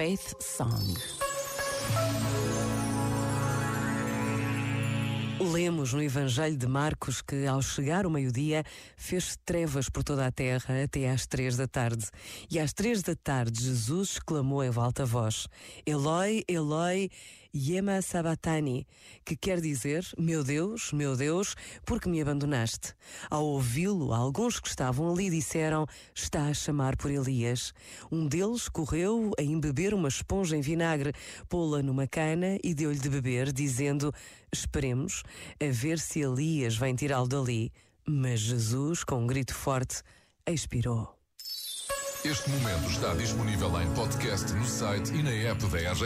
Faith 0.00 0.34
Song. 0.40 0.94
Lemos 5.38 5.92
no 5.92 6.02
Evangelho 6.02 6.56
de 6.56 6.66
Marcos 6.66 7.20
que, 7.20 7.44
ao 7.44 7.60
chegar 7.60 8.06
o 8.06 8.10
meio-dia, 8.10 8.64
fez 8.96 9.36
trevas 9.44 9.90
por 9.90 10.02
toda 10.02 10.26
a 10.26 10.32
terra 10.32 10.84
até 10.84 11.10
às 11.10 11.26
três 11.26 11.54
da 11.58 11.68
tarde. 11.68 12.06
E 12.50 12.58
às 12.58 12.72
três 12.72 13.02
da 13.02 13.14
tarde, 13.14 13.62
Jesus 13.62 14.12
exclamou 14.12 14.64
em 14.64 14.72
alta 14.74 15.04
voz: 15.04 15.46
Eloi, 15.84 16.44
Eloi, 16.48 17.10
Yema 17.54 18.00
Sabatani, 18.00 18.86
que 19.24 19.36
quer 19.36 19.60
dizer: 19.60 20.06
Meu 20.16 20.44
Deus, 20.44 20.92
meu 20.92 21.16
Deus, 21.16 21.56
por 21.84 22.00
que 22.00 22.08
me 22.08 22.20
abandonaste? 22.22 22.94
Ao 23.28 23.44
ouvi-lo, 23.44 24.12
alguns 24.14 24.60
que 24.60 24.68
estavam 24.68 25.10
ali 25.12 25.28
disseram: 25.28 25.86
Está 26.14 26.46
a 26.46 26.54
chamar 26.54 26.96
por 26.96 27.10
Elias. 27.10 27.74
Um 28.10 28.26
deles 28.26 28.68
correu 28.68 29.32
a 29.38 29.42
embeber 29.42 29.94
uma 29.94 30.08
esponja 30.08 30.56
em 30.56 30.60
vinagre, 30.60 31.12
pô-la 31.48 31.82
numa 31.82 32.06
cana 32.06 32.56
e 32.62 32.72
deu-lhe 32.72 33.00
de 33.00 33.08
beber, 33.08 33.52
dizendo: 33.52 34.14
Esperemos 34.52 35.24
a 35.60 35.72
ver 35.72 35.98
se 35.98 36.20
Elias 36.20 36.76
vem 36.76 36.94
tirá-lo 36.94 37.26
dali. 37.26 37.72
Mas 38.06 38.40
Jesus, 38.40 39.02
com 39.02 39.24
um 39.24 39.26
grito 39.26 39.54
forte, 39.54 40.02
expirou. 40.46 41.20
Este 42.22 42.50
momento 42.50 42.90
está 42.90 43.14
disponível 43.14 43.80
em 43.80 43.90
podcast 43.94 44.52
no 44.52 44.66
site 44.66 45.10
e 45.14 45.22
na 45.22 45.30
app 45.30 45.64
da 45.68 45.78
RGF. 45.78 46.04